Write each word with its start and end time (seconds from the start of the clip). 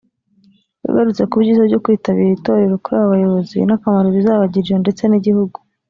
yagarutse 0.85 1.23
ku 1.29 1.35
byiza 1.41 1.61
byo 1.69 1.79
kwitabira 1.83 2.29
itorero 2.37 2.75
kuri 2.83 2.95
aba 2.99 3.11
bayobozi 3.13 3.57
n’akamaro 3.63 4.07
bizabagirira 4.17 4.75
ndetse 4.83 5.03
n’igihugu 5.07 5.57